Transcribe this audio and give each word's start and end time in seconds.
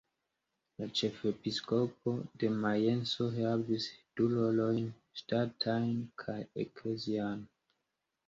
La 0.81 0.85
ĉefepiskopo 0.99 2.13
de 2.43 2.49
Majenco 2.63 3.27
havis 3.35 3.85
du 4.21 4.29
rolojn: 4.33 4.89
ŝtatan 5.21 5.93
kaj 6.23 6.39
eklezian. 6.65 7.45